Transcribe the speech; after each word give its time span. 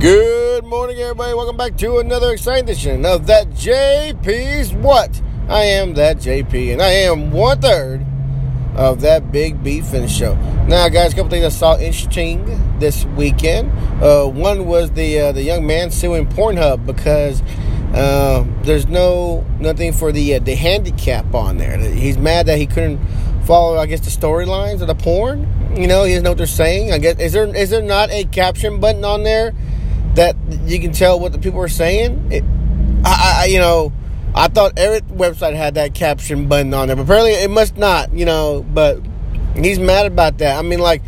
Good 0.00 0.64
morning, 0.64 0.98
everybody. 0.98 1.34
Welcome 1.34 1.56
back 1.56 1.76
to 1.78 1.98
another 1.98 2.30
exciting 2.30 2.62
edition 2.62 3.04
of 3.04 3.26
that 3.26 3.48
JP's 3.50 4.72
What? 4.72 5.20
I 5.48 5.64
am 5.64 5.94
that 5.94 6.18
JP, 6.18 6.72
and 6.72 6.80
I 6.80 6.90
am 6.90 7.32
one 7.32 7.60
third 7.60 8.06
of 8.76 9.00
that 9.00 9.32
Big 9.32 9.60
Beef 9.64 9.86
Finish 9.86 10.16
Show. 10.16 10.36
Now, 10.68 10.88
guys, 10.88 11.14
a 11.14 11.16
couple 11.16 11.30
things 11.30 11.44
I 11.44 11.48
saw 11.48 11.76
interesting 11.78 12.78
this 12.78 13.06
weekend. 13.06 13.72
Uh, 14.00 14.26
one 14.26 14.66
was 14.66 14.92
the 14.92 15.18
uh, 15.18 15.32
the 15.32 15.42
young 15.42 15.66
man 15.66 15.90
suing 15.90 16.28
Pornhub 16.28 16.86
because 16.86 17.42
uh, 17.92 18.46
there's 18.62 18.86
no 18.86 19.44
nothing 19.58 19.92
for 19.92 20.12
the 20.12 20.36
uh, 20.36 20.38
the 20.38 20.54
handicap 20.54 21.34
on 21.34 21.56
there. 21.56 21.76
He's 21.76 22.18
mad 22.18 22.46
that 22.46 22.58
he 22.58 22.68
couldn't 22.68 23.04
follow, 23.42 23.76
I 23.76 23.86
guess, 23.86 23.98
the 23.98 24.10
storylines 24.10 24.80
of 24.80 24.86
the 24.86 24.94
porn. 24.94 25.74
You 25.76 25.88
know, 25.88 26.04
he 26.04 26.12
doesn't 26.12 26.22
know 26.22 26.30
what 26.30 26.38
they're 26.38 26.46
saying. 26.46 26.92
I 26.92 26.98
guess 26.98 27.18
is 27.18 27.32
there 27.32 27.52
is 27.52 27.70
there 27.70 27.82
not 27.82 28.12
a 28.12 28.26
caption 28.26 28.78
button 28.78 29.04
on 29.04 29.24
there? 29.24 29.54
That 30.14 30.36
you 30.64 30.80
can 30.80 30.92
tell 30.92 31.18
what 31.20 31.32
the 31.32 31.38
people 31.38 31.60
are 31.60 31.68
saying. 31.68 32.32
It, 32.32 32.44
I, 33.04 33.42
I, 33.42 33.44
you 33.46 33.58
know, 33.58 33.92
I 34.34 34.48
thought 34.48 34.78
every 34.78 35.00
website 35.02 35.54
had 35.54 35.74
that 35.74 35.94
caption 35.94 36.48
button 36.48 36.74
on 36.74 36.88
there, 36.88 36.96
but 36.96 37.02
apparently 37.02 37.32
it 37.32 37.50
must 37.50 37.76
not. 37.76 38.12
You 38.12 38.24
know, 38.24 38.66
but 38.68 39.00
he's 39.54 39.78
mad 39.78 40.06
about 40.06 40.38
that. 40.38 40.58
I 40.58 40.62
mean, 40.62 40.80
like, 40.80 41.02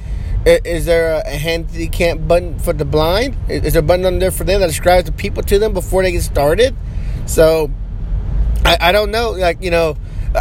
is 0.46 0.86
there 0.86 1.22
a 1.24 1.30
handicap 1.30 2.18
button 2.26 2.58
for 2.58 2.72
the 2.72 2.84
blind? 2.84 3.36
Is 3.48 3.74
there 3.74 3.80
a 3.80 3.84
button 3.84 4.06
on 4.06 4.18
there 4.18 4.30
for 4.30 4.44
them 4.44 4.60
that 4.60 4.68
describes 4.68 5.06
the 5.06 5.12
people 5.12 5.42
to 5.44 5.58
them 5.58 5.72
before 5.72 6.02
they 6.02 6.12
get 6.12 6.22
started? 6.22 6.76
So, 7.26 7.70
I, 8.64 8.76
I 8.80 8.92
don't 8.92 9.10
know. 9.10 9.30
Like, 9.30 9.62
you 9.62 9.70
know. 9.70 9.96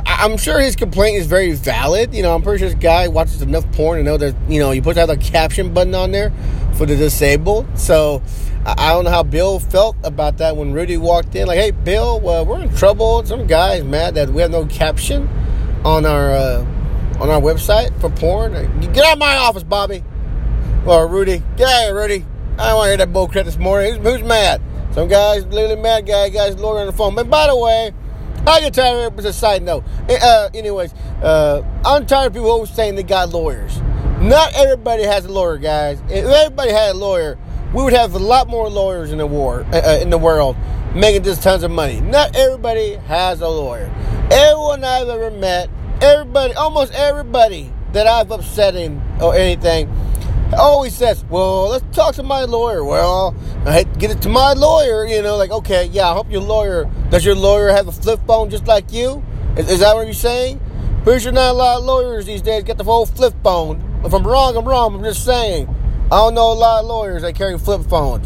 I'm 0.05 0.38
sure 0.38 0.59
his 0.59 0.76
complaint 0.76 1.17
is 1.17 1.26
very 1.26 1.53
valid. 1.53 2.14
You 2.14 2.22
know, 2.22 2.36
I'm 2.36 2.44
pretty 2.44 2.59
sure 2.59 2.70
this 2.70 2.78
guy 2.80 3.08
watches 3.08 3.41
enough 3.41 3.66
porn 3.72 3.98
to 3.98 4.03
know 4.03 4.17
that, 4.17 4.36
you 4.48 4.59
know, 4.59 4.70
you 4.70 4.84
put 4.84 4.98
that 4.98 5.20
caption 5.20 5.73
button 5.73 5.95
on 5.95 6.12
there 6.12 6.31
for 6.80 6.86
the 6.86 6.96
disabled. 6.96 7.68
So 7.78 8.24
I 8.66 8.94
don't 8.94 9.04
know 9.04 9.10
how 9.10 9.22
Bill 9.22 9.60
felt 9.60 9.98
about 10.06 10.38
that 10.38 10.56
when 10.56 10.72
Rudy 10.72 10.96
walked 10.96 11.36
in. 11.36 11.46
Like, 11.46 11.60
hey, 11.60 11.72
Bill, 11.72 12.22
well, 12.22 12.45
we're 12.45 12.62
in 12.62 12.73
trouble. 12.73 13.23
Some 13.26 13.48
guy's 13.48 13.84
mad 13.84 14.16
that 14.16 14.30
we 14.30 14.42
have 14.42 14.50
no 14.50 14.66
caption 14.66 15.28
on 15.84 16.06
our 16.06 16.31
uh, 16.31 16.62
on 17.20 17.30
our 17.30 17.42
website 17.42 18.00
for 18.00 18.09
porn. 18.09 18.53
Get 18.94 19.03
out 19.03 19.14
of 19.14 19.20
my 19.20 19.36
office, 19.36 19.64
Bobby. 19.64 20.06
Or 20.88 21.06
Rudy. 21.06 21.44
Get 21.58 21.68
out 21.68 21.81
here, 21.81 21.95
Rudy. 21.95 22.26
I 22.58 22.70
don't 22.70 22.78
want 22.78 22.86
to 22.86 22.90
hear 22.92 22.98
that 22.98 23.12
bullcrap 23.12 23.44
this 23.44 23.58
morning. 23.58 23.96
Who's, 23.96 24.14
who's 24.14 24.23
mad? 24.23 24.62
Some 24.94 25.09
guy's 25.09 25.46
literally 25.48 25.81
mad 25.81 26.08
guy. 26.08 26.30
Guy's 26.30 26.58
lawyer 26.58 26.80
on 26.80 26.88
the 26.88 26.94
phone. 26.94 27.14
But 27.14 27.30
by 27.30 27.48
the 27.48 27.58
way, 27.58 27.92
I 28.48 28.62
get 28.62 28.73
tired 28.73 29.06
of 29.06 29.14
it. 29.14 29.20
As 29.20 29.25
a 29.25 29.34
side 29.34 29.64
note. 29.64 29.84
Uh, 30.09 30.50
anyways, 30.53 30.94
uh, 31.22 31.62
I'm 31.86 32.06
tired 32.06 32.28
of 32.28 32.34
people 32.34 32.50
always 32.50 32.70
saying 32.70 32.96
they 32.96 33.03
got 33.03 33.30
lawyers. 33.31 33.81
Not 34.22 34.53
everybody 34.53 35.03
has 35.03 35.23
a 35.23 35.31
lawyer, 35.31 35.58
guys. 35.58 36.02
If 36.09 36.25
everybody 36.25 36.72
had 36.72 36.92
a 36.92 36.98
lawyer, 36.98 37.38
we 37.73 37.84
would 37.84 37.94
have 37.94 38.14
a 38.16 38.20
lot 38.20 38.50
more 38.50 38.70
lawyers 38.70 39.14
in 39.14 39.17
the 39.17 39.25
war 39.25 39.66
uh, 39.72 39.78
uh, 39.78 40.00
in 40.02 40.09
the 40.09 40.17
world 40.17 40.58
making 40.94 41.23
just 41.23 41.42
tons 41.42 41.64
of 41.64 41.72
money. 41.72 42.02
Not 42.02 42.36
everybody 42.36 42.95
has 43.08 43.40
a 43.40 43.47
lawyer. 43.47 43.90
Everyone 44.30 44.84
I've 44.84 45.08
ever 45.08 45.31
met, 45.31 45.70
everybody, 46.02 46.53
almost 46.56 46.94
everybody 46.94 47.72
that 47.94 48.08
I've 48.08 48.30
upset 48.30 48.73
him 48.73 49.02
or 49.22 49.36
anything, 49.36 49.90
always 50.58 50.94
says, 50.94 51.23
"Well, 51.30 51.70
let's 51.70 51.86
talk 51.95 52.16
to 52.16 52.23
my 52.23 52.44
lawyer." 52.44 52.84
Well, 52.84 53.34
I 53.66 53.84
get 53.84 54.12
it 54.12 54.22
to 54.23 54.30
my 54.30 54.52
lawyer. 54.52 55.06
You 55.06 55.22
know, 55.22 55.38
like, 55.38 55.52
okay, 55.52 55.86
yeah, 55.86 56.09
I 56.09 56.14
hope 56.14 56.30
your 56.30 56.42
lawyer 56.42 56.92
does. 57.09 57.23
Your 57.23 57.36
lawyer 57.36 57.70
have 57.70 57.88
a 57.88 57.94
flip 57.94 58.20
phone 58.28 58.50
just 58.50 58.67
like 58.67 58.92
you? 58.92 59.23
Is, 59.56 59.70
is 59.70 59.80
that 59.80 59.95
what 59.95 60.06
you're 60.06 60.14
saying? 60.14 60.59
Pretty 61.06 61.22
sure 61.22 61.31
not 61.31 61.52
a 61.52 61.53
lot 61.53 61.78
of 61.78 61.86
lawyers 61.86 62.25
these 62.25 62.42
days 62.42 62.64
get 62.64 62.78
the 62.78 62.84
whole 62.84 63.06
flip 63.06 63.34
phone. 63.42 63.89
If 64.03 64.14
I'm 64.14 64.25
wrong, 64.25 64.55
I'm 64.55 64.66
wrong. 64.66 64.95
I'm 64.95 65.03
just 65.03 65.25
saying. 65.25 65.67
I 66.05 66.17
don't 66.17 66.33
know 66.33 66.52
a 66.52 66.53
lot 66.53 66.81
of 66.81 66.88
lawyers 66.88 67.22
that 67.22 67.36
carry 67.36 67.58
flip 67.59 67.83
phones. 67.83 68.25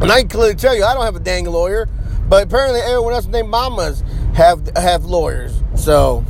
And 0.00 0.12
I 0.12 0.20
can 0.20 0.28
clearly 0.28 0.54
tell 0.54 0.76
you, 0.76 0.84
I 0.84 0.94
don't 0.94 1.04
have 1.04 1.16
a 1.16 1.20
dang 1.20 1.46
lawyer. 1.46 1.88
But 2.28 2.44
apparently, 2.44 2.80
everyone 2.80 3.14
else 3.14 3.26
named 3.26 3.48
mamas 3.48 4.02
have 4.34 4.70
have 4.76 5.06
lawyers. 5.06 5.62
So, 5.76 6.24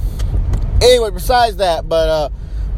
anyway, 0.80 1.10
besides 1.10 1.56
that, 1.56 1.88
but 1.88 2.08
uh, 2.08 2.28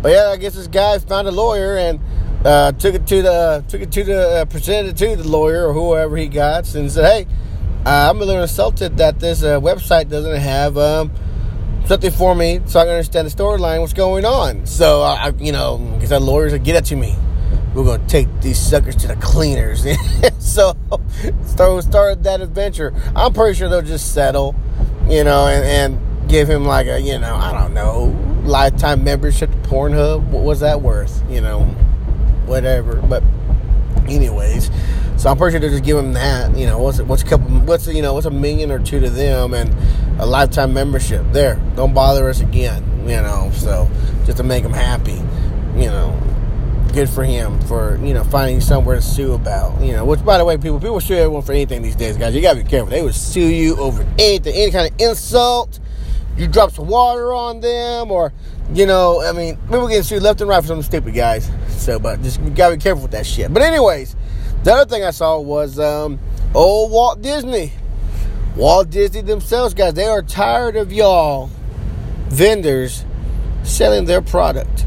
but 0.00 0.12
yeah, 0.12 0.28
I 0.28 0.37
guess 0.38 0.54
this 0.54 0.66
guy 0.66 0.98
found 0.98 1.28
a 1.28 1.31
lawyer 1.31 1.76
and 1.76 2.00
uh, 2.44 2.72
took 2.72 2.94
it 2.94 3.06
to 3.09 3.20
the 3.20 3.65
took 3.69 3.82
it 3.82 3.92
to 3.92 4.04
the 4.04 4.28
uh, 4.31 4.44
presented 4.47 4.97
to 4.97 5.16
the 5.16 5.28
lawyer 5.28 5.69
or 5.69 5.75
whoever 5.75 6.16
he 6.16 6.28
got 6.28 6.75
and 6.75 6.91
said, 6.91 7.04
"Hey, 7.04 7.26
uh, 7.84 8.09
I'm 8.10 8.22
a 8.22 8.25
little 8.25 8.42
insulted 8.42 8.97
that 8.97 9.20
this 9.20 9.42
uh, 9.42 9.60
website 9.60 10.09
doesn't 10.09 10.41
have 10.41 10.78
um, 10.78 11.12
something 11.86 12.10
for 12.10 12.34
me 12.34 12.60
so 12.66 12.80
I 12.80 12.84
can 12.84 12.92
understand 12.92 13.30
the 13.30 13.34
storyline, 13.34 13.80
what's 13.80 13.92
going 13.92 14.24
on." 14.24 14.66
So 14.66 15.02
I, 15.02 15.32
you 15.38 15.52
know, 15.52 15.78
because 15.94 16.10
that 16.10 16.22
lawyers 16.22 16.52
would 16.52 16.64
get 16.64 16.76
it 16.76 16.84
to 16.86 16.96
me 16.96 17.16
we're 17.74 17.84
gonna 17.84 18.06
take 18.08 18.28
these 18.41 18.58
suckers 18.58 18.96
to 18.96 19.08
the 19.08 19.16
cleaners. 19.16 19.86
so 20.38 20.76
start 21.46 21.84
start 21.84 22.22
that 22.24 22.41
adventure. 22.41 22.92
I'm 23.14 23.32
pretty 23.32 23.56
sure 23.56 23.68
they'll 23.68 23.82
just 23.82 24.12
settle, 24.12 24.54
you 25.08 25.24
know, 25.24 25.46
and, 25.46 25.64
and 25.64 26.28
give 26.28 26.48
him 26.48 26.64
like 26.64 26.86
a 26.86 27.00
you 27.00 27.18
know 27.18 27.34
I 27.34 27.52
don't 27.52 27.74
know 27.74 28.16
lifetime 28.42 29.04
membership 29.04 29.50
to 29.50 29.56
Pornhub. 29.68 30.24
What 30.28 30.42
was 30.42 30.60
that 30.60 30.82
worth? 30.82 31.22
You 31.30 31.41
know, 31.41 31.62
whatever. 32.47 32.97
But 32.97 33.22
anyways, 34.08 34.70
so 35.20 35.28
I'm 35.28 35.36
pretty 35.36 35.53
sure 35.53 35.60
they'll 35.60 35.70
just 35.70 35.84
give 35.84 35.98
him 35.98 36.14
that. 36.14 36.56
You 36.56 36.64
know, 36.64 36.78
what's 36.78 36.98
what's 37.03 37.22
a 37.22 37.26
couple 37.26 37.47
what's 37.60 37.86
you 37.86 38.00
know 38.00 38.14
what's 38.14 38.25
a 38.25 38.31
million 38.31 38.70
or 38.70 38.78
two 38.78 39.00
to 39.00 39.10
them 39.10 39.53
and 39.53 39.70
a 40.19 40.25
lifetime 40.25 40.72
membership. 40.72 41.26
There, 41.32 41.56
don't 41.76 41.92
bother 41.92 42.31
us 42.31 42.41
again. 42.41 42.82
You 43.03 43.20
know, 43.20 43.50
so 43.53 43.86
just 44.25 44.38
to 44.38 44.42
make 44.42 44.62
them 44.62 44.72
happy. 44.72 45.22
You 45.78 45.91
know, 45.91 46.19
good 46.94 47.10
for 47.10 47.22
him 47.22 47.60
for 47.66 48.00
you 48.03 48.14
know 48.14 48.25
finding 48.25 48.62
somewhere 48.62 48.97
to 48.97 49.03
sue 49.03 49.34
about. 49.34 49.78
You 49.82 49.92
know, 49.92 50.06
which 50.06 50.25
by 50.25 50.38
the 50.38 50.44
way, 50.47 50.56
people 50.56 50.80
people 50.80 50.98
sue 51.03 51.16
everyone 51.16 51.42
for 51.42 51.53
anything 51.53 51.82
these 51.82 51.97
days, 51.97 52.16
guys. 52.16 52.34
You 52.34 52.41
gotta 52.41 52.62
be 52.62 52.69
careful. 52.69 52.88
They 52.88 53.03
would 53.03 53.14
sue 53.14 53.41
you 53.41 53.76
over 53.76 54.03
anything, 54.19 54.54
any 54.54 54.72
kind 54.72 54.91
of 54.91 54.98
insult. 54.98 55.80
You 56.38 56.48
drop 56.48 56.70
some 56.70 56.88
water 56.88 57.34
on 57.34 57.60
them, 57.60 58.10
or 58.10 58.32
you 58.72 58.86
know, 58.86 59.22
I 59.22 59.32
mean, 59.32 59.56
people 59.64 59.86
getting 59.86 60.03
sued 60.03 60.22
left 60.22 60.41
and 60.41 60.48
right 60.48 60.62
for 60.62 60.69
something 60.69 60.82
stupid, 60.82 61.12
guys. 61.12 61.50
So, 61.69 61.98
but 61.98 62.22
just 62.22 62.41
gotta 62.54 62.76
be 62.76 62.82
careful 62.82 63.03
with 63.03 63.10
that 63.10 63.26
shit. 63.26 63.53
But 63.53 63.62
anyways, 63.62 64.16
the 64.65 64.72
other 64.72 64.88
thing 64.88 65.04
I 65.04 65.10
saw 65.10 65.38
was 65.38 65.78
um, 65.78 66.19
old 66.54 66.91
Walt 66.91 67.22
Disney. 67.22 67.72
Walt 68.56 68.91
Disney 68.91 69.22
themselves, 69.22 69.75
guys, 69.75 69.94
they 69.94 70.06
are 70.06 70.22
tired 70.22 70.76
of 70.76 70.93
y'all 70.93 71.50
vendors 72.28 73.04
selling 73.62 74.04
their 74.06 74.22
product 74.22 74.87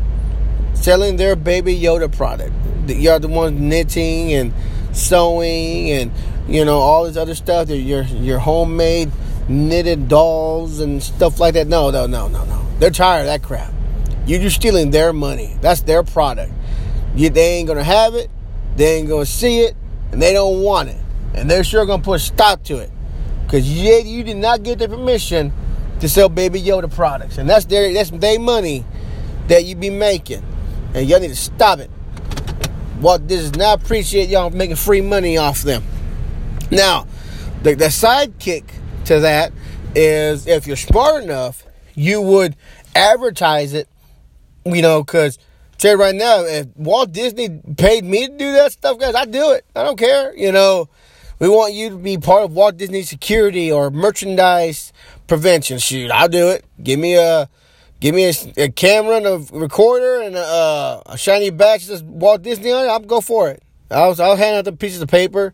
selling 0.84 1.16
their 1.16 1.36
baby 1.36 1.78
Yoda 1.80 2.14
product. 2.14 2.54
You're 2.88 3.20
the 3.20 3.30
ones 3.30 3.60
knitting 3.60 4.34
and 4.34 4.54
sewing 4.92 5.90
and 5.90 6.12
you 6.48 6.66
know 6.66 6.80
all 6.80 7.06
this 7.06 7.16
other 7.16 7.36
stuff. 7.36 7.70
Your 7.70 8.04
your 8.04 8.40
homemade 8.40 9.12
knitted 9.48 10.10
dolls 10.10 10.80
and 10.80 11.02
stuff 11.02 11.40
like 11.40 11.54
that. 11.54 11.68
No, 11.68 11.90
no, 11.90 12.06
no, 12.06 12.28
no, 12.28 12.44
no. 12.46 12.66
They're 12.80 12.92
tired 12.92 13.22
of 13.22 13.26
that 13.28 13.44
crap. 13.44 13.74
You're 14.26 14.42
just 14.42 14.58
stealing 14.58 14.92
their 14.92 15.14
money. 15.14 15.58
That's 15.62 15.82
their 15.82 16.04
product. 16.04 16.52
You, 17.16 17.30
they 17.30 17.56
ain't 17.56 17.68
gonna 17.68 17.84
have 17.84 18.16
it. 18.16 18.30
They 18.76 18.98
ain't 18.98 19.10
gonna 19.10 19.26
see 19.26 19.62
it, 19.62 19.76
and 20.12 20.22
they 20.22 20.34
don't 20.34 20.62
want 20.62 20.90
it. 20.90 20.98
And 21.34 21.50
they're 21.50 21.64
sure 21.64 21.86
gonna 21.86 22.04
put 22.04 22.16
a 22.16 22.20
stop 22.20 22.64
to 22.66 22.78
it, 22.78 22.92
cause 23.48 23.68
you, 23.68 23.94
you 23.94 24.24
did 24.24 24.38
not 24.38 24.64
get 24.64 24.80
the 24.80 24.88
permission 24.88 25.54
to 26.00 26.10
sell 26.10 26.30
Baby 26.30 26.62
Yoda 26.62 26.94
products, 26.94 27.38
and 27.38 27.50
that's 27.50 27.66
their 27.66 27.94
that's 27.94 28.12
their 28.12 28.40
money 28.40 28.86
that 29.48 29.66
you 29.66 29.76
be 29.76 29.90
making. 29.90 30.44
And 30.94 31.08
y'all 31.08 31.20
need 31.20 31.30
to 31.30 31.36
stop 31.36 31.80
it. 31.80 31.90
Walt 33.02 33.28
Disney 33.28 33.52
does 33.52 33.58
not 33.58 33.82
appreciate 33.82 34.30
y'all 34.30 34.50
making 34.50 34.76
free 34.76 35.02
money 35.02 35.38
off 35.38 35.64
them. 35.64 35.84
Now, 36.72 37.08
the, 37.64 37.74
the 37.76 37.86
sidekick 37.86 38.66
to 39.06 39.20
that 39.22 39.52
is 39.96 40.48
if 40.48 40.68
you're 40.68 40.76
smart 40.76 41.24
enough, 41.24 41.64
you 41.96 42.22
would 42.22 42.56
advertise 42.96 43.74
it, 43.74 43.88
you 44.66 44.82
know, 44.82 45.04
because 45.04 45.40
right 45.92 46.16
now, 46.16 46.46
if 46.46 46.68
Walt 46.76 47.12
Disney 47.12 47.62
paid 47.78 48.06
me 48.06 48.28
to 48.28 48.38
do 48.38 48.52
that 48.54 48.72
stuff, 48.72 48.98
guys, 49.00 49.16
I'd 49.16 49.32
do 49.32 49.52
it. 49.52 49.66
I 49.76 49.84
don't 49.84 49.98
care. 49.98 50.36
You 50.36 50.52
know, 50.52 50.90
we 51.40 51.50
want 51.50 51.74
you 51.74 51.90
to 51.90 51.98
be 51.98 52.18
part 52.18 52.44
of 52.44 52.54
Walt 52.54 52.78
Disney 52.78 53.04
security 53.04 53.72
or 53.72 53.92
merchandise 53.92 54.94
prevention. 55.28 55.80
Shoot, 55.80 56.12
I'll 56.12 56.30
do 56.30 56.50
it. 56.50 56.66
Give 56.82 57.00
me 57.00 57.16
a 57.16 57.50
Give 58.04 58.14
me 58.14 58.26
a, 58.26 58.34
a 58.58 58.68
camera 58.68 59.16
and 59.16 59.26
a 59.26 59.38
recorder 59.58 60.24
and 60.24 60.36
a, 60.36 60.42
uh, 60.42 61.04
a 61.06 61.18
shiny 61.18 61.52
badge 61.52 61.86
that 61.86 62.04
Walt 62.04 62.42
Disney 62.42 62.70
on 62.70 62.84
it. 62.84 62.90
I'll 62.90 63.00
go 63.00 63.22
for 63.22 63.50
it. 63.50 63.64
I'll, 63.90 64.14
I'll 64.22 64.36
hand 64.36 64.58
out 64.58 64.66
the 64.66 64.74
pieces 64.74 65.02
of 65.02 65.08
paper. 65.08 65.54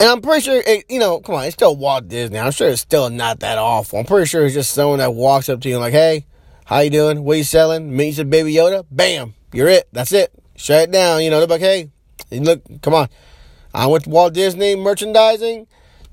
And 0.00 0.08
I'm 0.08 0.22
pretty 0.22 0.40
sure, 0.40 0.62
it, 0.66 0.86
you 0.88 0.98
know, 0.98 1.20
come 1.20 1.34
on, 1.34 1.44
it's 1.44 1.52
still 1.52 1.76
Walt 1.76 2.08
Disney. 2.08 2.38
I'm 2.38 2.52
sure 2.52 2.70
it's 2.70 2.80
still 2.80 3.10
not 3.10 3.40
that 3.40 3.58
awful. 3.58 3.98
I'm 3.98 4.06
pretty 4.06 4.28
sure 4.28 4.46
it's 4.46 4.54
just 4.54 4.72
someone 4.72 5.00
that 5.00 5.12
walks 5.12 5.50
up 5.50 5.60
to 5.60 5.68
you 5.68 5.74
and 5.74 5.82
like, 5.82 5.92
hey, 5.92 6.24
how 6.72 6.80
you 6.80 6.90
doing? 6.90 7.22
What 7.22 7.36
you 7.36 7.44
selling? 7.44 7.94
Me, 7.94 8.12
said 8.12 8.30
Baby 8.30 8.54
Yoda. 8.54 8.86
Bam, 8.90 9.34
you're 9.52 9.68
it. 9.68 9.88
That's 9.92 10.10
it. 10.12 10.32
Shut 10.56 10.88
it 10.88 10.90
down. 10.90 11.22
You 11.22 11.28
know, 11.30 11.38
they're 11.38 11.46
like, 11.46 11.60
hey, 11.60 11.90
look, 12.30 12.62
come 12.80 12.94
on. 12.94 13.08
I'm 13.74 13.90
with 13.90 14.06
Walt 14.06 14.32
Disney 14.32 14.74
merchandising. 14.74 15.66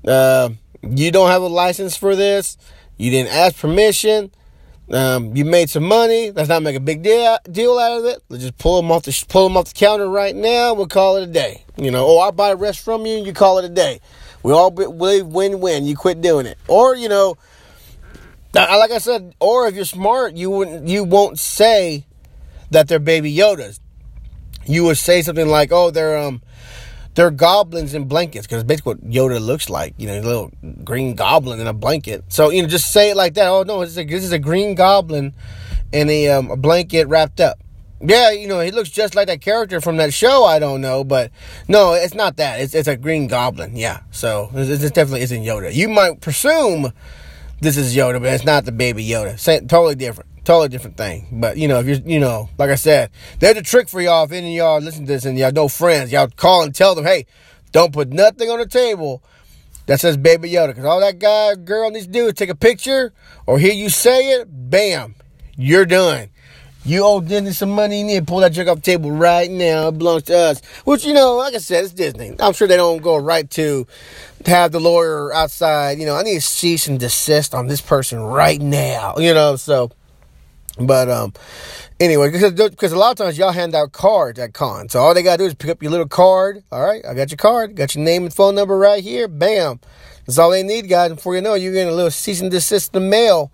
Uh, 0.06 0.50
you 0.82 1.10
don't 1.10 1.30
have 1.30 1.40
a 1.40 1.46
license 1.46 1.96
for 1.96 2.14
this. 2.14 2.58
You 2.98 3.10
didn't 3.10 3.32
ask 3.32 3.56
permission 3.56 4.30
Um, 4.92 5.36
you 5.36 5.44
made 5.44 5.70
some 5.70 5.84
money. 5.84 6.32
Let's 6.32 6.48
not 6.48 6.62
make 6.62 6.74
a 6.74 6.80
big 6.80 7.02
deal 7.02 7.38
deal 7.50 7.78
out 7.78 8.00
of 8.00 8.04
it. 8.06 8.22
Let's 8.28 8.42
just 8.42 8.58
pull 8.58 8.82
them 8.82 8.90
off 8.90 9.04
the 9.04 9.24
pull 9.28 9.44
them 9.48 9.56
off 9.56 9.66
the 9.66 9.74
counter 9.74 10.08
right 10.08 10.34
now. 10.34 10.74
We'll 10.74 10.88
call 10.88 11.16
it 11.16 11.22
a 11.22 11.32
day. 11.32 11.64
You 11.76 11.90
know, 11.90 12.06
or 12.06 12.26
I 12.26 12.32
buy 12.32 12.50
a 12.50 12.56
rest 12.56 12.84
from 12.84 13.06
you. 13.06 13.18
You 13.18 13.32
call 13.32 13.58
it 13.58 13.64
a 13.64 13.68
day. 13.68 14.00
We 14.42 14.52
all 14.52 14.72
win 14.72 15.60
win. 15.60 15.86
You 15.86 15.96
quit 15.96 16.20
doing 16.20 16.46
it, 16.46 16.58
or 16.66 16.96
you 16.96 17.08
know, 17.08 17.36
like 18.54 18.90
I 18.90 18.98
said, 18.98 19.34
or 19.40 19.68
if 19.68 19.74
you're 19.74 19.84
smart, 19.84 20.34
you 20.34 20.50
wouldn't 20.50 20.88
you 20.88 21.04
won't 21.04 21.38
say 21.38 22.06
that 22.70 22.88
they're 22.88 22.98
baby 22.98 23.34
Yodas. 23.34 23.80
You 24.66 24.84
would 24.84 24.98
say 24.98 25.22
something 25.22 25.48
like, 25.48 25.72
"Oh, 25.72 25.90
they're 25.90 26.16
um." 26.18 26.42
They're 27.16 27.32
goblins 27.32 27.92
in 27.92 28.04
blankets 28.04 28.46
because 28.46 28.62
basically 28.62 28.94
what 28.94 29.10
Yoda 29.10 29.44
looks 29.44 29.68
like, 29.68 29.94
you 29.98 30.06
know, 30.06 30.20
a 30.20 30.22
little 30.22 30.52
green 30.84 31.16
goblin 31.16 31.58
in 31.58 31.66
a 31.66 31.72
blanket. 31.72 32.22
So 32.28 32.50
you 32.50 32.62
know, 32.62 32.68
just 32.68 32.92
say 32.92 33.10
it 33.10 33.16
like 33.16 33.34
that. 33.34 33.48
Oh 33.48 33.64
no, 33.64 33.80
this 33.80 33.90
is 33.90 33.98
a, 33.98 34.04
this 34.04 34.22
is 34.22 34.30
a 34.30 34.38
green 34.38 34.76
goblin 34.76 35.34
in 35.92 36.08
a, 36.08 36.28
um, 36.28 36.52
a 36.52 36.56
blanket 36.56 37.08
wrapped 37.08 37.40
up. 37.40 37.58
Yeah, 38.00 38.30
you 38.30 38.46
know, 38.46 38.60
he 38.60 38.70
looks 38.70 38.88
just 38.88 39.14
like 39.14 39.26
that 39.26 39.40
character 39.42 39.80
from 39.80 39.98
that 39.98 40.14
show. 40.14 40.44
I 40.44 40.58
don't 40.60 40.80
know, 40.80 41.02
but 41.02 41.32
no, 41.68 41.92
it's 41.92 42.14
not 42.14 42.36
that. 42.36 42.60
It's 42.60 42.74
it's 42.74 42.88
a 42.88 42.96
green 42.96 43.26
goblin. 43.26 43.76
Yeah, 43.76 44.00
so 44.12 44.48
this 44.54 44.80
definitely 44.92 45.22
isn't 45.22 45.42
Yoda. 45.42 45.74
You 45.74 45.88
might 45.88 46.20
presume 46.20 46.92
this 47.60 47.76
is 47.76 47.94
Yoda, 47.94 48.20
but 48.20 48.32
it's 48.32 48.44
not 48.44 48.64
the 48.64 48.72
baby 48.72 49.06
Yoda. 49.06 49.38
Same, 49.38 49.68
totally 49.68 49.94
different. 49.94 50.28
Totally 50.44 50.68
different 50.68 50.96
thing. 50.96 51.28
But 51.32 51.58
you 51.58 51.68
know, 51.68 51.80
if 51.80 51.86
you're, 51.86 51.98
you 51.98 52.18
know, 52.18 52.48
like 52.58 52.70
I 52.70 52.74
said, 52.74 53.10
there's 53.38 53.56
a 53.56 53.62
trick 53.62 53.88
for 53.88 54.00
y'all. 54.00 54.24
If 54.24 54.32
any 54.32 54.58
of 54.58 54.64
y'all 54.64 54.80
listen 54.80 55.06
to 55.06 55.12
this 55.12 55.24
and 55.24 55.38
y'all 55.38 55.52
know 55.52 55.68
friends, 55.68 56.10
y'all 56.10 56.28
call 56.28 56.62
and 56.62 56.74
tell 56.74 56.94
them, 56.94 57.04
hey, 57.04 57.26
don't 57.72 57.92
put 57.92 58.08
nothing 58.08 58.50
on 58.50 58.58
the 58.58 58.66
table 58.66 59.22
that 59.86 60.00
says 60.00 60.16
Baby 60.16 60.50
Yoda, 60.50 60.68
because 60.68 60.84
all 60.84 61.00
that 61.00 61.18
guy, 61.18 61.54
girl 61.56 61.90
needs 61.90 62.06
to 62.06 62.12
do 62.12 62.26
is 62.26 62.34
take 62.34 62.48
a 62.48 62.54
picture 62.54 63.12
or 63.46 63.58
hear 63.58 63.72
you 63.72 63.90
say 63.90 64.30
it. 64.30 64.48
Bam, 64.48 65.14
you're 65.56 65.84
done. 65.84 66.30
You 66.90 67.04
owe 67.04 67.20
Disney 67.20 67.52
some 67.52 67.70
money. 67.70 68.00
You 68.00 68.04
need 68.04 68.18
to 68.18 68.24
pull 68.24 68.40
that 68.40 68.52
junk 68.52 68.68
off 68.68 68.76
the 68.76 68.82
table 68.82 69.10
right 69.10 69.50
now. 69.50 69.88
It 69.88 69.98
belongs 69.98 70.24
to 70.24 70.36
us. 70.36 70.60
Which, 70.84 71.04
you 71.04 71.14
know, 71.14 71.36
like 71.36 71.54
I 71.54 71.58
said, 71.58 71.84
it's 71.84 71.92
Disney. 71.92 72.34
I'm 72.40 72.52
sure 72.52 72.66
they 72.66 72.76
don't 72.76 73.02
go 73.02 73.16
right 73.16 73.48
to, 73.50 73.86
have 74.46 74.72
the 74.72 74.80
lawyer 74.80 75.32
outside. 75.32 75.98
You 75.98 76.06
know, 76.06 76.16
I 76.16 76.22
need 76.22 76.34
to 76.34 76.40
cease 76.40 76.88
and 76.88 76.98
desist 76.98 77.54
on 77.54 77.66
this 77.66 77.80
person 77.80 78.20
right 78.20 78.60
now. 78.60 79.14
You 79.18 79.34
know, 79.34 79.56
so 79.56 79.90
but 80.78 81.10
um, 81.10 81.32
anyway, 81.98 82.30
because 82.30 82.52
because 82.52 82.92
a 82.92 82.98
lot 82.98 83.12
of 83.12 83.16
times 83.18 83.38
y'all 83.38 83.52
hand 83.52 83.74
out 83.74 83.92
cards 83.92 84.38
at 84.38 84.54
con, 84.54 84.88
so 84.88 85.00
all 85.00 85.14
they 85.14 85.22
gotta 85.22 85.38
do 85.38 85.46
is 85.46 85.54
pick 85.54 85.70
up 85.70 85.82
your 85.82 85.90
little 85.90 86.08
card. 86.08 86.62
All 86.72 86.82
right, 86.82 87.04
I 87.04 87.14
got 87.14 87.30
your 87.30 87.36
card, 87.36 87.76
got 87.76 87.94
your 87.94 88.04
name 88.04 88.24
and 88.24 88.32
phone 88.32 88.54
number 88.54 88.76
right 88.78 89.02
here. 89.02 89.28
Bam, 89.28 89.80
that's 90.26 90.38
all 90.38 90.50
they 90.50 90.62
need, 90.62 90.88
guys. 90.88 91.10
And 91.10 91.16
before 91.16 91.34
you 91.34 91.42
know, 91.42 91.54
it, 91.54 91.62
you're 91.62 91.72
getting 91.72 91.92
a 91.92 91.96
little 91.96 92.10
cease 92.10 92.40
and 92.40 92.50
desist 92.50 92.94
in 92.94 93.02
the 93.02 93.08
mail, 93.08 93.52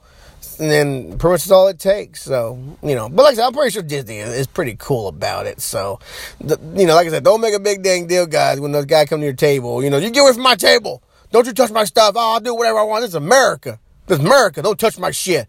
and 0.58 0.70
then 0.70 1.19
pretty 1.19 1.35
much 1.35 1.43
that's 1.43 1.50
all 1.50 1.69
it 1.69 1.79
takes. 1.79 2.23
So 2.23 2.58
you 2.82 2.94
know, 2.94 3.08
but 3.08 3.23
like 3.23 3.32
I 3.32 3.37
said, 3.37 3.47
I'm 3.47 3.53
pretty 3.53 3.70
sure 3.70 3.82
Disney 3.82 4.19
is 4.19 4.47
pretty 4.47 4.76
cool 4.79 5.08
about 5.08 5.47
it. 5.47 5.61
So 5.61 6.00
the, 6.41 6.58
you 6.75 6.87
know, 6.87 6.94
like 6.94 7.06
I 7.06 7.11
said, 7.11 7.25
don't 7.25 7.41
make 7.41 7.55
a 7.55 7.61
big 7.61 7.82
dang 7.82 8.06
deal, 8.06 8.26
guys. 8.26 8.61
When 8.61 8.73
those 8.73 8.87
guys 8.87 9.08
come 9.08 9.20
to 9.20 9.26
your 9.26 9.35
table, 9.35 9.82
you 9.82 9.91
know, 9.91 9.99
you 9.99 10.11
get 10.11 10.20
away 10.20 10.32
from 10.32 10.43
my 10.43 10.56
table. 10.56 11.03
Don't 11.32 11.47
you 11.47 11.53
touch 11.53 11.70
my 11.70 11.85
stuff. 11.85 12.14
Oh, 12.17 12.35
I'll 12.35 12.41
do 12.41 12.55
whatever 12.55 12.79
I 12.79 12.85
want. 12.85 13.03
This 13.03 13.11
is 13.11 13.17
America. 13.17 13.79
This 14.06 14.19
is 14.19 14.25
America. 14.25 14.62
Don't 14.62 14.79
touch 14.79 14.99
my 14.99 15.11
shit 15.11 15.49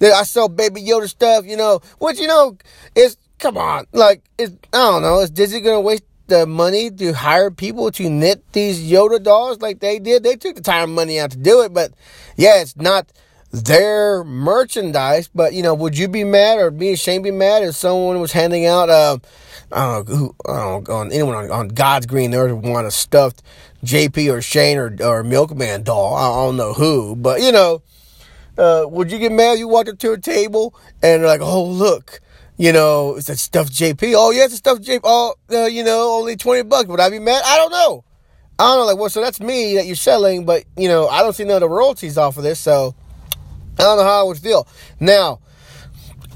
I 0.00 0.22
sell 0.24 0.48
Baby 0.48 0.82
Yoda 0.82 1.08
stuff, 1.08 1.46
you 1.46 1.56
know, 1.56 1.80
which, 1.98 2.18
you 2.18 2.26
know, 2.26 2.56
is, 2.94 3.16
come 3.38 3.56
on, 3.56 3.86
like, 3.92 4.22
it's 4.38 4.52
I 4.72 4.76
don't 4.76 5.02
know, 5.02 5.20
is 5.20 5.30
Disney 5.30 5.60
to 5.62 5.80
waste 5.80 6.04
the 6.28 6.46
money 6.46 6.90
to 6.90 7.12
hire 7.12 7.50
people 7.50 7.90
to 7.92 8.10
knit 8.10 8.44
these 8.52 8.80
Yoda 8.90 9.22
dolls 9.22 9.60
like 9.60 9.80
they 9.80 9.98
did? 9.98 10.22
They 10.22 10.36
took 10.36 10.56
the 10.56 10.62
time 10.62 10.84
and 10.84 10.94
money 10.94 11.18
out 11.18 11.32
to 11.32 11.38
do 11.38 11.62
it, 11.62 11.72
but 11.72 11.92
yeah, 12.36 12.60
it's 12.60 12.76
not 12.76 13.10
their 13.50 14.24
merchandise, 14.24 15.28
but, 15.34 15.52
you 15.54 15.62
know, 15.62 15.74
would 15.74 15.96
you 15.96 16.08
be 16.08 16.24
mad 16.24 16.58
or 16.58 16.70
be 16.70 16.92
ashamed 16.92 17.24
be 17.24 17.30
mad 17.30 17.62
if 17.62 17.74
someone 17.74 18.20
was 18.20 18.32
handing 18.32 18.66
out, 18.66 18.90
uh, 18.90 19.18
I 19.72 19.84
don't 19.84 20.08
know, 20.08 20.16
who, 20.16 20.34
I 20.46 20.52
on 20.92 21.12
anyone 21.12 21.34
on, 21.34 21.50
on 21.50 21.68
God's 21.68 22.06
green 22.06 22.34
earth 22.34 22.52
want 22.52 22.86
a 22.86 22.90
stuffed 22.90 23.42
JP 23.84 24.32
or 24.32 24.42
Shane 24.42 24.78
or, 24.78 24.94
or 25.02 25.22
Milkman 25.22 25.82
doll. 25.82 26.14
I 26.14 26.46
don't 26.46 26.56
know 26.56 26.74
who, 26.74 27.16
but, 27.16 27.40
you 27.40 27.52
know, 27.52 27.82
uh, 28.58 28.84
would 28.88 29.10
you 29.10 29.18
get 29.18 29.32
mad 29.32 29.52
if 29.52 29.60
you 29.60 29.68
walked 29.68 29.88
up 29.88 29.98
to 30.00 30.12
a 30.12 30.18
table 30.18 30.74
and 31.02 31.22
like, 31.22 31.40
oh 31.40 31.64
look, 31.64 32.20
you 32.56 32.72
know, 32.72 33.14
it's 33.16 33.28
a 33.28 33.36
stuffed 33.36 33.72
JP. 33.72 34.14
Oh 34.16 34.30
yeah, 34.32 34.44
it's 34.44 34.54
a 34.54 34.56
stuffed 34.56 34.82
JP. 34.82 35.00
Oh, 35.04 35.34
uh, 35.52 35.66
you 35.66 35.84
know, 35.84 36.18
only 36.18 36.36
twenty 36.36 36.64
bucks. 36.64 36.88
Would 36.88 36.98
I 36.98 37.08
be 37.08 37.20
mad? 37.20 37.40
I 37.46 37.56
don't 37.56 37.70
know. 37.70 38.04
I 38.58 38.64
don't 38.66 38.78
know. 38.78 38.86
Like, 38.86 38.98
well, 38.98 39.08
so 39.08 39.20
that's 39.20 39.40
me 39.40 39.76
that 39.76 39.86
you're 39.86 39.94
selling, 39.94 40.44
but 40.44 40.64
you 40.76 40.88
know, 40.88 41.06
I 41.06 41.22
don't 41.22 41.32
see 41.32 41.44
none 41.44 41.56
of 41.56 41.60
the 41.60 41.68
royalties 41.68 42.18
off 42.18 42.36
of 42.36 42.42
this, 42.42 42.58
so 42.58 42.96
I 43.78 43.82
don't 43.82 43.98
know 43.98 44.04
how 44.04 44.20
I 44.20 44.22
would 44.24 44.38
feel. 44.38 44.66
Now, 44.98 45.40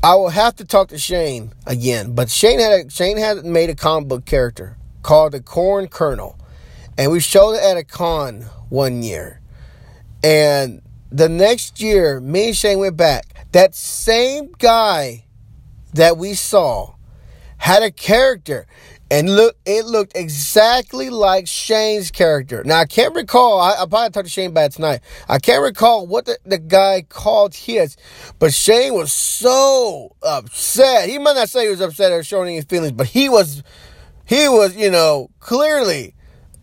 I 0.03 0.15
will 0.15 0.31
have 0.31 0.57
to 0.57 0.65
talk 0.65 0.89
to 0.89 0.99
Shane 0.99 1.53
again, 1.67 2.15
but 2.15 2.31
Shane 2.31 2.59
had 2.59 2.87
a, 2.87 2.91
Shane 2.91 3.17
had 3.17 3.45
made 3.45 3.71
a 3.71 3.75
comic 3.75 4.09
book 4.09 4.25
character 4.25 4.77
called 5.03 5.33
the 5.33 5.41
Corn 5.41 5.89
Colonel, 5.89 6.39
and 6.97 7.11
we 7.11 7.21
showed 7.21 7.53
it 7.53 7.63
at 7.63 7.77
a 7.77 7.85
con 7.85 8.43
one 8.69 9.03
year, 9.03 9.41
and 10.23 10.83
the 11.11 11.29
next 11.29 11.81
year, 11.81 12.21
me 12.21 12.49
and 12.49 12.57
Shane 12.57 12.79
went 12.79 12.97
back. 12.97 13.27
That 13.53 13.75
same 13.75 14.51
guy 14.59 15.27
that 15.93 16.17
we 16.17 16.35
saw 16.35 16.95
had 17.59 17.83
a 17.83 17.91
character 17.91 18.67
and 19.13 19.37
look 19.37 19.57
it 19.67 19.85
looked 19.85 20.17
exactly 20.17 21.11
like 21.11 21.47
Shane's 21.47 22.11
character. 22.11 22.65
Now 22.65 22.81
I 22.81 22.87
can't 22.87 23.15
recall, 23.15 23.61
I, 23.61 23.79
will 23.79 23.87
probably 23.87 24.09
talked 24.09 24.27
to 24.27 24.33
Shane 24.33 24.51
about 24.51 24.73
tonight. 24.73 25.01
I 25.29 25.39
can't 25.39 25.63
recall 25.63 26.07
what 26.07 26.25
the, 26.25 26.39
the 26.47 26.57
guy 26.57 27.05
called 27.07 27.55
his, 27.55 27.99
but 28.39 28.55
Shane 28.55 28.95
was 28.95 29.13
so 29.13 30.17
upset. 30.23 31.11
He 31.11 31.19
might 31.19 31.35
not 31.35 31.51
say 31.51 31.65
he 31.65 31.69
was 31.69 31.83
upset 31.83 32.11
or 32.11 32.25
showing 32.25 32.57
any 32.57 32.63
feelings, 32.63 32.93
but 32.93 33.07
he 33.07 33.29
was 33.29 33.63
he 34.25 34.49
was, 34.49 34.75
you 34.75 34.91
know, 34.91 35.29
clearly 35.41 36.15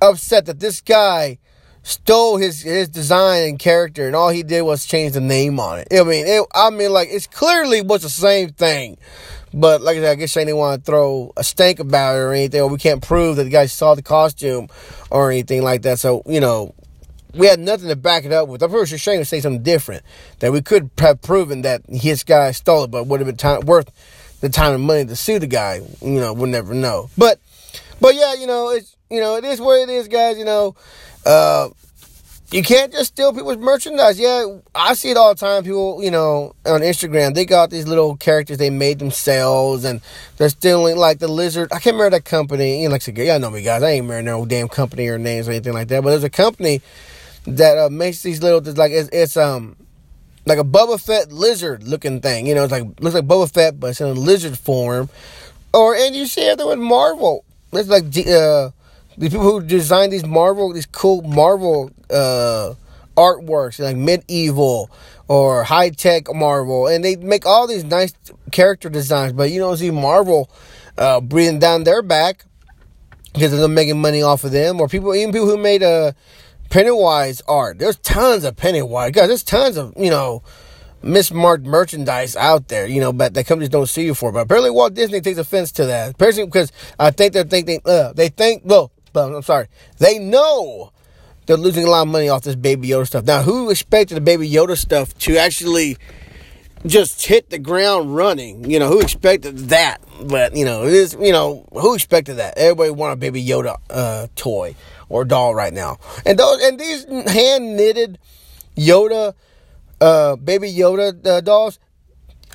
upset 0.01 0.47
that 0.47 0.59
this 0.59 0.81
guy 0.81 1.37
stole 1.83 2.37
his 2.37 2.61
his 2.61 2.89
design 2.89 3.47
and 3.47 3.59
character, 3.59 4.07
and 4.07 4.15
all 4.15 4.29
he 4.29 4.41
did 4.41 4.63
was 4.63 4.85
change 4.85 5.13
the 5.13 5.21
name 5.21 5.59
on 5.59 5.79
it. 5.79 5.87
I 5.91 6.03
mean, 6.03 6.25
it, 6.25 6.43
I 6.55 6.71
mean, 6.71 6.91
like 6.91 7.09
it's 7.11 7.27
clearly 7.27 7.83
was 7.83 8.01
the 8.01 8.09
same 8.09 8.49
thing, 8.53 8.97
but 9.53 9.81
like 9.81 9.97
I 9.97 10.01
said, 10.01 10.11
I 10.11 10.15
guess 10.15 10.31
Shane 10.31 10.47
didn't 10.47 10.57
want 10.57 10.83
to 10.83 10.91
throw 10.91 11.33
a 11.37 11.43
stank 11.43 11.79
about 11.79 12.15
it 12.15 12.19
or 12.19 12.33
anything, 12.33 12.61
or 12.61 12.67
we 12.67 12.77
can't 12.77 13.01
prove 13.01 13.35
that 13.37 13.43
the 13.43 13.49
guy 13.49 13.65
saw 13.65 13.95
the 13.95 14.01
costume 14.01 14.67
or 15.09 15.31
anything 15.31 15.63
like 15.63 15.81
that. 15.83 15.99
So 15.99 16.23
you 16.25 16.39
know, 16.39 16.73
we 17.33 17.47
had 17.47 17.59
nothing 17.59 17.89
to 17.89 17.95
back 17.95 18.25
it 18.25 18.31
up 18.31 18.47
with. 18.47 18.63
I'm 18.63 18.69
pretty 18.69 18.87
sure 18.87 18.97
Shane 18.97 19.19
would 19.19 19.27
say 19.27 19.39
something 19.39 19.63
different 19.63 20.03
that 20.39 20.51
we 20.51 20.61
could 20.61 20.89
have 20.99 21.21
proven 21.21 21.61
that 21.61 21.81
his 21.87 22.23
guy 22.23 22.51
stole 22.51 22.85
it, 22.85 22.91
but 22.91 23.07
would 23.07 23.19
have 23.19 23.27
been 23.27 23.37
time, 23.37 23.61
worth 23.61 23.91
the 24.41 24.49
time 24.49 24.73
and 24.73 24.83
money 24.83 25.05
to 25.05 25.15
sue 25.15 25.39
the 25.39 25.47
guy. 25.47 25.81
You 26.01 26.19
know, 26.19 26.33
we'll 26.33 26.47
never 26.47 26.73
know. 26.73 27.09
But, 27.17 27.39
but 27.99 28.15
yeah, 28.15 28.33
you 28.35 28.47
know, 28.47 28.69
it's 28.69 28.95
you 29.09 29.19
know, 29.19 29.35
it 29.35 29.43
is 29.43 29.59
what 29.59 29.81
it 29.81 29.89
is, 29.89 30.07
guys. 30.07 30.37
You 30.37 30.45
know, 30.45 30.75
uh, 31.25 31.69
you 32.51 32.63
can't 32.63 32.91
just 32.91 33.13
steal 33.13 33.31
people's 33.31 33.57
merchandise. 33.57 34.19
Yeah, 34.19 34.57
I 34.73 34.95
see 34.95 35.11
it 35.11 35.17
all 35.17 35.35
the 35.35 35.39
time. 35.39 35.63
People, 35.63 36.03
you 36.03 36.09
know, 36.09 36.55
on 36.65 36.81
Instagram, 36.81 37.35
they 37.35 37.45
got 37.45 37.69
these 37.69 37.87
little 37.87 38.15
characters 38.15 38.57
they 38.57 38.71
made 38.71 38.97
themselves, 38.97 39.85
and 39.85 40.01
they're 40.37 40.49
stealing 40.49 40.97
like 40.97 41.19
the 41.19 41.27
lizard. 41.27 41.71
I 41.71 41.79
can't 41.79 41.95
remember 41.95 42.17
that 42.17 42.25
company. 42.25 42.81
You 42.81 42.87
know, 42.87 42.93
like 42.93 43.03
I 43.03 43.05
said, 43.05 43.17
y'all 43.17 43.39
know 43.39 43.51
me, 43.51 43.61
guys. 43.61 43.83
I 43.83 43.91
ain't 43.91 44.03
remember 44.03 44.31
no 44.31 44.45
damn 44.45 44.67
company 44.67 45.07
or 45.07 45.19
names 45.19 45.47
or 45.47 45.51
anything 45.51 45.73
like 45.73 45.89
that. 45.89 46.03
But 46.03 46.09
there's 46.09 46.23
a 46.23 46.29
company 46.29 46.81
that 47.45 47.77
uh, 47.77 47.89
makes 47.89 48.23
these 48.23 48.41
little, 48.41 48.61
like 48.73 48.91
it's, 48.91 49.09
it's 49.13 49.37
um 49.37 49.75
like 50.45 50.57
a 50.57 50.63
Boba 50.63 50.99
Fett 50.99 51.31
lizard 51.31 51.83
looking 51.83 52.19
thing. 52.19 52.47
You 52.47 52.55
know, 52.55 52.63
it's 52.63 52.71
like 52.71 52.83
looks 52.99 53.13
like 53.13 53.27
Boba 53.27 53.51
Fett, 53.51 53.79
but 53.79 53.91
it's 53.91 54.01
in 54.01 54.07
a 54.07 54.13
lizard 54.13 54.57
form. 54.57 55.09
Or 55.71 55.95
and 55.95 56.15
you 56.15 56.25
see 56.25 56.47
it 56.47 56.57
with 56.57 56.79
Marvel. 56.79 57.45
It's 57.71 57.89
like 57.89 58.05
uh 58.27 58.71
the 59.19 59.29
people 59.29 59.43
who 59.43 59.61
design 59.61 60.09
these 60.09 60.25
Marvel, 60.25 60.71
these 60.71 60.85
cool 60.85 61.21
Marvel 61.21 61.91
uh, 62.09 62.73
artworks, 63.17 63.79
like 63.79 63.97
medieval 63.97 64.89
or 65.27 65.63
high 65.63 65.89
tech 65.89 66.33
Marvel, 66.33 66.87
and 66.87 67.03
they 67.03 67.17
make 67.17 67.45
all 67.45 67.67
these 67.67 67.83
nice 67.83 68.13
character 68.51 68.89
designs, 68.89 69.33
but 69.33 69.51
you 69.51 69.59
don't 69.59 69.77
see 69.77 69.91
Marvel 69.91 70.49
uh, 70.97 71.19
breathing 71.19 71.59
down 71.59 71.83
their 71.83 72.01
back 72.01 72.45
because 73.33 73.51
they're 73.51 73.67
making 73.67 74.01
money 74.01 74.23
off 74.23 74.43
of 74.45 74.51
them, 74.51 74.79
or 74.79 74.87
people, 74.87 75.13
even 75.13 75.33
people 75.33 75.47
who 75.47 75.57
made 75.57 75.83
a 75.83 75.87
uh, 75.87 76.11
Pennywise 76.69 77.41
art. 77.47 77.79
There's 77.79 77.97
tons 77.97 78.43
of 78.43 78.55
Pennywise, 78.55 79.11
guys. 79.11 79.27
There's 79.27 79.43
tons 79.43 79.75
of 79.75 79.93
you 79.97 80.09
know 80.09 80.43
mismarked 81.03 81.63
merchandise 81.63 82.35
out 82.35 82.67
there, 82.67 82.87
you 82.87 82.99
know, 82.99 83.13
but 83.13 83.33
the 83.33 83.43
companies 83.43 83.69
don't 83.69 83.87
see 83.87 84.03
you 84.03 84.13
for. 84.13 84.31
But 84.31 84.41
apparently, 84.41 84.69
Walt 84.69 84.93
Disney 84.93 85.21
takes 85.21 85.39
offense 85.39 85.71
to 85.73 85.85
that, 85.87 86.11
apparently 86.11 86.45
because 86.45 86.71
I 86.97 87.11
think 87.11 87.33
they're 87.33 87.43
thinking, 87.43 87.81
uh, 87.85 88.13
they 88.13 88.29
think, 88.29 88.63
well, 88.65 88.91
but 89.13 89.33
I'm 89.33 89.41
sorry, 89.41 89.67
they 89.97 90.19
know 90.19 90.91
they're 91.45 91.57
losing 91.57 91.83
a 91.83 91.89
lot 91.89 92.03
of 92.03 92.07
money 92.09 92.29
off 92.29 92.43
this 92.43 92.55
Baby 92.55 92.89
Yoda 92.89 93.07
stuff. 93.07 93.25
Now, 93.25 93.41
who 93.41 93.69
expected 93.69 94.15
the 94.15 94.21
Baby 94.21 94.49
Yoda 94.49 94.77
stuff 94.77 95.17
to 95.19 95.37
actually 95.37 95.97
just 96.85 97.25
hit 97.25 97.49
the 97.49 97.57
ground 97.57 98.15
running? 98.15 98.69
You 98.69 98.79
know, 98.79 98.87
who 98.87 98.99
expected 98.99 99.57
that? 99.69 99.99
But 100.21 100.55
you 100.55 100.63
know, 100.63 100.83
it 100.83 100.93
is. 100.93 101.17
You 101.19 101.31
know, 101.31 101.67
who 101.71 101.95
expected 101.95 102.35
that? 102.35 102.57
Everybody 102.57 102.91
want 102.91 103.13
a 103.13 103.15
Baby 103.15 103.43
Yoda 103.43 103.77
uh, 103.89 104.27
toy 104.35 104.75
or 105.09 105.25
doll 105.25 105.55
right 105.55 105.73
now, 105.73 105.97
and 106.25 106.37
those 106.37 106.61
and 106.63 106.79
these 106.79 107.05
hand 107.05 107.75
knitted 107.75 108.19
Yoda, 108.75 109.33
uh, 109.99 110.35
Baby 110.35 110.71
Yoda 110.71 111.25
uh, 111.25 111.41
dolls 111.41 111.79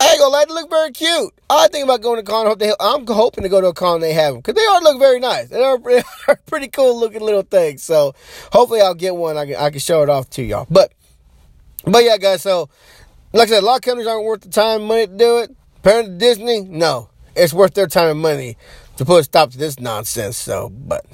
I 0.04 0.10
ain't 0.10 0.18
gonna 0.18 0.32
lie, 0.32 0.44
they 0.46 0.52
look 0.52 0.68
very 0.68 0.90
cute. 0.90 1.32
I 1.48 1.68
think 1.68 1.84
about 1.84 2.02
going 2.02 2.18
to 2.18 2.22
con. 2.22 2.46
Hope 2.46 2.58
they, 2.58 2.72
I'm 2.78 3.06
hoping 3.06 3.42
to 3.42 3.48
go 3.48 3.62
to 3.62 3.68
a 3.68 3.72
con 3.72 4.00
they 4.00 4.12
have 4.12 4.34
them 4.34 4.42
because 4.42 4.54
they 4.54 4.66
are 4.66 4.82
look 4.82 4.98
very 4.98 5.18
nice. 5.18 5.48
They 5.48 5.62
are, 5.62 5.78
they 5.84 6.02
are 6.28 6.36
pretty 6.46 6.68
cool 6.68 7.00
looking 7.00 7.22
little 7.22 7.42
things. 7.42 7.82
So 7.82 8.14
hopefully 8.52 8.82
I'll 8.82 8.94
get 8.94 9.16
one. 9.16 9.38
I 9.38 9.46
can, 9.46 9.56
I 9.56 9.70
can 9.70 9.78
show 9.78 10.02
it 10.02 10.10
off 10.10 10.28
to 10.30 10.42
y'all. 10.42 10.66
But 10.68 10.92
but 11.86 12.04
yeah, 12.04 12.18
guys. 12.18 12.42
So 12.42 12.68
like 13.32 13.48
I 13.48 13.52
said, 13.52 13.62
a 13.62 13.66
lot 13.66 13.76
of 13.76 13.82
companies 13.82 14.06
aren't 14.06 14.24
worth 14.24 14.42
the 14.42 14.50
time 14.50 14.80
and 14.80 14.88
money 14.88 15.06
to 15.06 15.16
do 15.16 15.38
it. 15.38 15.56
Apparently 15.78 16.18
Disney, 16.18 16.60
no, 16.60 17.08
it's 17.34 17.54
worth 17.54 17.72
their 17.72 17.86
time 17.86 18.10
and 18.10 18.20
money 18.20 18.58
to 18.98 19.06
put 19.06 19.20
a 19.20 19.24
stop 19.24 19.52
to 19.52 19.58
this 19.58 19.80
nonsense. 19.80 20.36
So, 20.36 20.68
but 20.68 21.06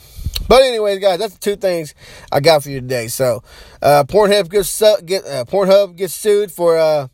but 0.49 0.63
anyways, 0.63 0.99
guys, 0.99 1.21
that's 1.21 1.35
the 1.35 1.41
two 1.41 1.55
things 1.55 1.95
I 2.33 2.41
got 2.41 2.65
for 2.65 2.71
you 2.71 2.81
today. 2.81 3.07
So, 3.07 3.45
uh, 3.83 4.03
Pornhub 4.03 4.51
gets 4.51 4.81
get 5.05 5.25
uh, 5.25 5.45
Pornhub 5.45 5.97
gets 5.97 6.15
sued 6.15 6.51
for 6.51 6.77
uh, 6.77 7.07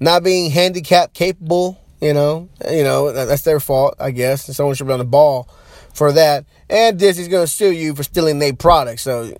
not 0.00 0.24
being 0.24 0.50
handicap 0.50 1.12
capable. 1.14 1.78
You 2.00 2.14
know, 2.14 2.48
you 2.70 2.82
know 2.82 3.12
that's 3.12 3.42
their 3.42 3.60
fault, 3.60 3.94
I 4.00 4.10
guess. 4.10 4.48
And 4.48 4.56
someone 4.56 4.74
should 4.74 4.86
be 4.86 4.92
on 4.94 4.98
the 4.98 5.04
ball 5.04 5.48
for 5.92 6.12
that. 6.12 6.46
And 6.68 6.98
Disney's 6.98 7.28
going 7.28 7.46
to 7.46 7.52
sue 7.52 7.72
you 7.72 7.94
for 7.94 8.02
stealing 8.02 8.38
their 8.38 8.54
product. 8.54 9.00
So 9.00 9.36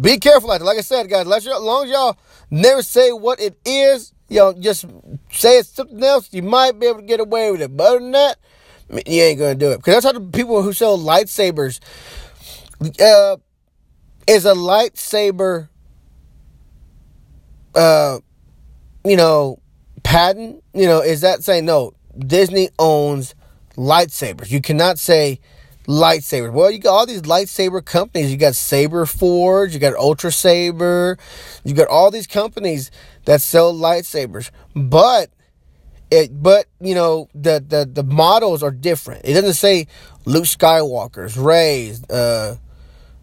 be 0.00 0.18
careful 0.18 0.50
out 0.50 0.58
there. 0.58 0.66
Like 0.66 0.78
I 0.78 0.82
said, 0.82 1.08
guys, 1.08 1.26
as 1.26 1.46
long 1.46 1.84
as 1.84 1.90
y'all 1.90 2.18
never 2.50 2.82
say 2.82 3.12
what 3.12 3.40
it 3.40 3.56
is, 3.64 4.12
you 4.28 4.38
know, 4.38 4.52
just 4.54 4.86
say 5.30 5.58
it's 5.58 5.68
something 5.68 6.02
else, 6.02 6.32
you 6.32 6.42
might 6.42 6.78
be 6.78 6.86
able 6.86 7.00
to 7.00 7.06
get 7.06 7.20
away 7.20 7.52
with 7.52 7.62
it. 7.62 7.76
But 7.76 7.86
other 7.86 8.00
than 8.00 8.12
that, 8.12 8.38
you 9.06 9.22
ain't 9.22 9.38
going 9.38 9.58
to 9.58 9.64
do 9.64 9.70
it. 9.72 9.76
Because 9.76 9.94
that's 9.94 10.06
how 10.06 10.18
the 10.18 10.26
people 10.26 10.62
who 10.62 10.72
sell 10.72 10.98
lightsabers 10.98 11.80
uh, 13.00 13.36
is 14.26 14.46
a 14.46 14.54
lightsaber, 14.54 15.68
uh, 17.74 18.18
you 19.04 19.16
know, 19.16 19.60
patent? 20.10 20.62
You 20.74 20.86
know, 20.86 21.00
is 21.00 21.20
that 21.20 21.44
saying 21.44 21.64
no? 21.64 21.92
Disney 22.18 22.68
owns 22.78 23.34
lightsabers. 23.76 24.50
You 24.50 24.60
cannot 24.60 24.98
say 24.98 25.40
lightsabers. 25.86 26.52
Well, 26.52 26.70
you 26.70 26.78
got 26.78 26.92
all 26.92 27.06
these 27.06 27.22
lightsaber 27.22 27.84
companies. 27.84 28.30
You 28.30 28.36
got 28.36 28.54
Saber 28.56 29.06
Forge, 29.06 29.72
you 29.72 29.80
got 29.80 29.94
Ultra 29.94 30.32
Saber, 30.32 31.16
you 31.64 31.74
got 31.74 31.88
all 31.88 32.10
these 32.10 32.26
companies 32.26 32.90
that 33.24 33.40
sell 33.40 33.72
lightsabers. 33.72 34.50
But 34.74 35.30
it, 36.10 36.42
but 36.42 36.66
you 36.80 36.94
know 36.94 37.28
the 37.34 37.64
the 37.66 37.88
the 37.90 38.02
models 38.02 38.62
are 38.64 38.72
different. 38.72 39.22
It 39.24 39.34
doesn't 39.34 39.54
say 39.54 39.86
Luke 40.24 40.44
Skywalker's, 40.44 41.36
Rey's, 41.36 42.02
uh, 42.10 42.56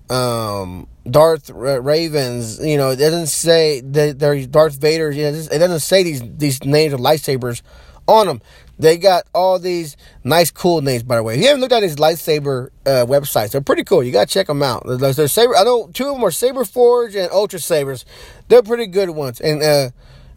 um, 0.09 0.87
Darth 1.09 1.49
Revan's. 1.49 2.63
You 2.65 2.77
know, 2.77 2.91
it 2.91 2.97
doesn't 2.97 3.27
say 3.27 3.81
that 3.81 4.19
they're 4.19 4.45
Darth 4.45 4.75
Vader. 4.79 5.11
You 5.11 5.23
know, 5.23 5.37
it 5.37 5.59
doesn't 5.59 5.79
say 5.79 6.03
these 6.03 6.21
these 6.37 6.63
names 6.63 6.93
of 6.93 6.99
lightsabers 6.99 7.61
on 8.07 8.27
them. 8.27 8.41
They 8.79 8.97
got 8.97 9.23
all 9.33 9.57
these 9.57 9.97
nice, 10.23 10.51
cool 10.51 10.81
names. 10.81 11.03
By 11.03 11.15
the 11.15 11.23
way, 11.23 11.35
if 11.35 11.41
you 11.41 11.47
haven't 11.47 11.61
looked 11.61 11.73
at 11.73 11.81
these 11.81 11.95
lightsaber 11.95 12.69
uh, 12.85 13.05
websites, 13.07 13.51
they're 13.51 13.61
pretty 13.61 13.83
cool. 13.83 14.03
You 14.03 14.11
gotta 14.11 14.27
check 14.27 14.47
them 14.47 14.61
out. 14.61 14.83
They're 14.85 15.27
saber. 15.27 15.55
I 15.55 15.63
know 15.63 15.89
two 15.93 16.07
of 16.07 16.15
them 16.15 16.23
are 16.23 16.31
Saber 16.31 16.63
Forge 16.63 17.15
and 17.15 17.31
Ultra 17.31 17.59
Sabers. 17.59 18.05
They're 18.47 18.61
pretty 18.61 18.87
good 18.87 19.09
ones. 19.09 19.41
And 19.41 19.63
uh, 19.63 19.89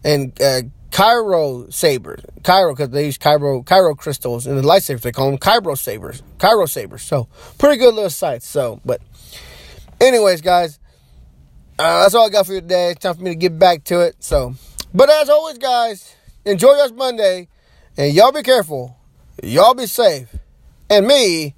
and 0.03 0.41
uh, 0.41 0.63
Kyro 0.91 1.73
sabers, 1.73 2.23
Kyro 2.43 2.73
because 2.73 2.91
they 2.91 3.07
use 3.07 3.19
Kyro 3.19 3.65
Kyro 3.65 3.97
crystals 3.97 4.47
and 4.47 4.59
the 4.59 4.63
lightsabers. 4.63 5.03
They 5.03 5.13
call 5.13 5.31
them 5.31 5.39
Kyro 5.39 5.77
sabers, 5.79 6.23
Kyro 6.39 6.69
sabers. 6.69 7.03
So 7.03 7.29
pretty 7.59 7.77
good 7.77 7.95
little 7.95 8.11
sites. 8.11 8.47
So, 8.47 8.81
but 8.85 9.01
Anyways, 10.01 10.41
guys, 10.41 10.79
uh, 11.79 12.03
that's 12.03 12.15
all 12.15 12.27
I 12.27 12.31
got 12.31 12.47
for 12.47 12.55
you 12.55 12.63
today. 12.63 12.91
It's 12.91 13.01
time 13.01 13.15
for 13.15 13.23
me 13.23 13.31
to 13.33 13.37
get 13.37 13.59
back 13.59 13.85
to 13.85 14.01
it. 14.01 14.17
So, 14.21 14.55
but 14.95 15.11
as 15.11 15.29
always, 15.29 15.59
guys, 15.59 16.15
enjoy 16.47 16.73
your 16.73 16.93
Monday, 16.95 17.49
and 17.99 18.15
y'all 18.15 18.33
be 18.33 18.43
careful. 18.43 18.97
Y'all 19.43 19.75
be 19.75 19.87
safe. 19.87 20.35
And 20.89 21.07
me, 21.07 21.55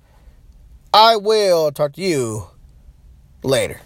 I 0.92 1.16
will 1.16 1.70
talk 1.70 1.92
to 1.94 2.02
you 2.02 2.48
later. 3.44 3.80